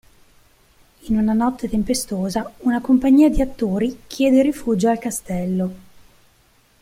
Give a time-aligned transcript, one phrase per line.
[1.09, 5.73] In una notte tempestosa una compagnia di attori chiede rifugio al castello.